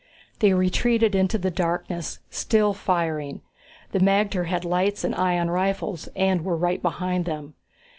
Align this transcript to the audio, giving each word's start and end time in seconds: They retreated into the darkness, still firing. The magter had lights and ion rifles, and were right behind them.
They 0.39 0.51
retreated 0.51 1.13
into 1.13 1.37
the 1.37 1.51
darkness, 1.51 2.17
still 2.31 2.73
firing. 2.73 3.41
The 3.91 3.99
magter 3.99 4.47
had 4.47 4.65
lights 4.65 5.03
and 5.03 5.13
ion 5.13 5.51
rifles, 5.51 6.09
and 6.15 6.43
were 6.43 6.57
right 6.57 6.81
behind 6.81 7.25
them. 7.25 7.53